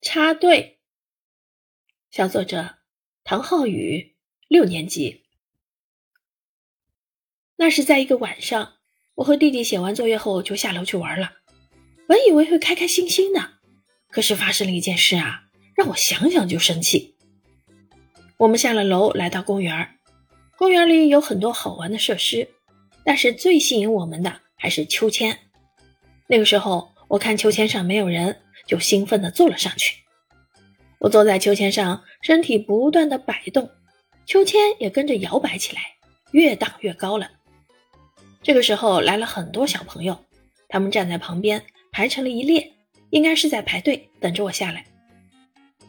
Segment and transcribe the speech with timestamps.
[0.00, 0.78] 插队。
[2.08, 2.76] 小作者
[3.24, 4.14] 唐浩宇，
[4.46, 5.24] 六年级。
[7.56, 8.74] 那是在一个晚上，
[9.16, 11.32] 我和弟弟写完作业后就下楼去玩了。
[12.06, 13.54] 本以为会开开心心的，
[14.08, 17.16] 可是发生了一件事啊，让我想想就生气。
[18.36, 19.98] 我们下了楼，来到公园
[20.56, 22.48] 公园里有很多好玩的设施，
[23.04, 25.36] 但是最吸引我们的还是秋千。
[26.28, 28.42] 那个时候，我看秋千上没有人。
[28.68, 29.96] 就兴奋地坐了上去。
[31.00, 33.68] 我坐在秋千上，身体不断地摆动，
[34.26, 35.82] 秋千也跟着摇摆起来，
[36.32, 37.30] 越荡越高了。
[38.42, 40.16] 这个时候来了很多小朋友，
[40.68, 42.72] 他们站在旁边排成了一列，
[43.10, 44.84] 应该是在排队等着我下来。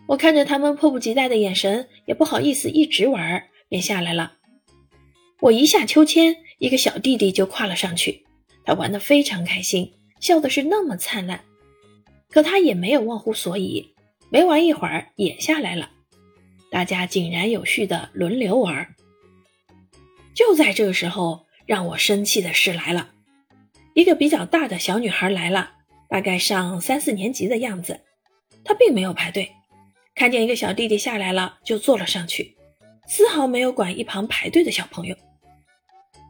[0.07, 4.33] 我看着他们迫不及待的眼神，也不好意思一直玩，便下来了。
[5.41, 8.25] 我一下秋千，一个小弟弟就跨了上去，
[8.63, 11.43] 他玩得非常开心，笑的是那么灿烂。
[12.29, 13.93] 可他也没有忘乎所以，
[14.29, 15.91] 没玩一会儿也下来了。
[16.71, 18.95] 大家井然有序的轮流玩。
[20.35, 23.09] 就在这个时候，让我生气的事来了。
[23.95, 25.71] 一个比较大的小女孩来了，
[26.07, 28.01] 大概上三四年级的样子。
[28.63, 29.51] 她并没有排队，
[30.13, 32.55] 看见一个小弟弟下来了，就坐了上去，
[33.07, 35.15] 丝毫没有管一旁排队的小朋友。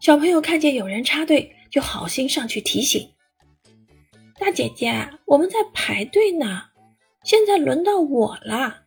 [0.02, 3.10] 小朋友看见有人插队，就好心上去提醒。
[4.40, 6.64] 大姐姐，我们在排队呢，
[7.26, 8.84] 现在轮到我了。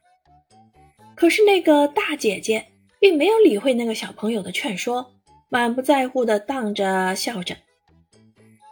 [1.15, 5.13] 可是那个大姐姐并没有理会那个小朋友的劝说，
[5.51, 7.59] 满不在乎的荡着笑着。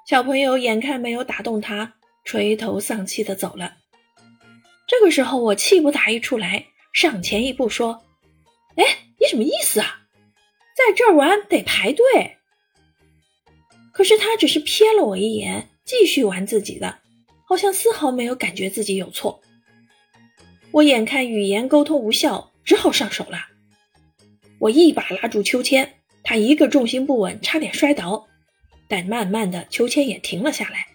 [0.06, 3.74] 小朋友眼看没有打动他，垂头丧气的走了。
[4.88, 8.02] 这个时候，我气不打一处来，上前一步说
[8.76, 8.84] ：“哎，
[9.20, 10.00] 你什么意思啊？
[10.74, 12.04] 在这儿玩得排队？”
[13.92, 15.69] 可是他只是瞥了我一眼。
[15.90, 17.00] 继续玩自己的，
[17.44, 19.42] 好像丝毫没有感觉自己有错。
[20.70, 23.48] 我眼看语言沟通无效，只好上手了。
[24.60, 28.28] 我一把拉住秋千，他一个重心不稳，差点摔倒。
[28.86, 30.86] 但慢慢的，秋千也停了下来。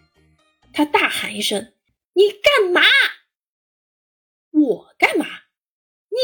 [0.71, 1.73] 他大喊一声
[2.15, 2.81] ：“你干嘛？
[4.51, 5.25] 我干嘛？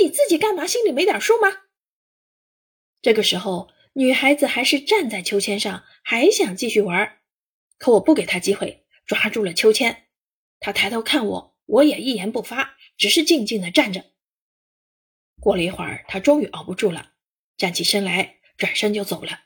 [0.01, 0.65] 你自己干嘛？
[0.65, 1.49] 心里没点数吗？”
[3.03, 7.17] 这个时候，女孩子还是站在秋千上，还想继续玩。
[7.81, 10.05] 可我不给他机会，抓住了秋千。
[10.59, 14.11] 他抬头看我，我也一言不发，只是静静的站着。
[15.39, 17.13] 过了一会儿，他终于熬不住了，
[17.57, 19.45] 站起身来，转身就走了。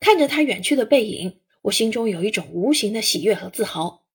[0.00, 4.06] 看着他远去的背影，我心中有一种无形的喜悦和自豪，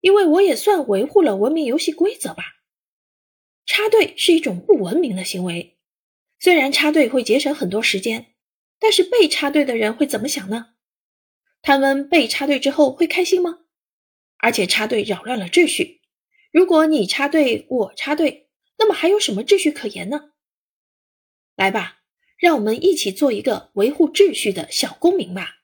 [0.00, 2.44] 因为我也算维护了文明游戏规则吧。
[3.64, 5.80] 插队是一种不文明的行为，
[6.38, 8.36] 虽然插队会节省很多时间，
[8.78, 10.75] 但是被插队的人会怎么想呢？
[11.66, 13.58] 他们被插队之后会开心吗？
[14.38, 16.00] 而且插队扰乱了秩序。
[16.52, 20.30] 如果你插队，我插队，那么还有什么秩序可言呢？
[21.56, 22.02] 来吧，
[22.38, 25.55] 让我们一起做一个维护秩序的小公民吧。